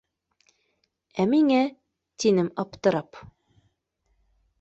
[1.23, 1.59] —Ә миңә?—
[2.23, 3.21] тинем аптырам.